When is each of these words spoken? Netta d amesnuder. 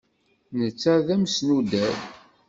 Netta 0.57 0.93
d 1.05 1.07
amesnuder. 1.13 1.95